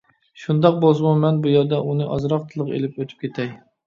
[0.43, 3.53] شۇنداق بولسىمۇ مەن بۇ يەردە ئۇنى ئازراق تىلغا ئېلىپ ئۆتۈپ كېتەي.